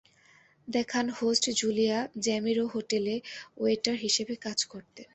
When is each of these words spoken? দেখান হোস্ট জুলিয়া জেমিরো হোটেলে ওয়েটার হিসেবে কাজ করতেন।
দেখান 0.67 1.05
হোস্ট 1.17 1.45
জুলিয়া 1.59 1.97
জেমিরো 2.25 2.65
হোটেলে 2.73 3.15
ওয়েটার 3.57 3.95
হিসেবে 4.05 4.33
কাজ 4.45 4.59
করতেন। 4.65 5.07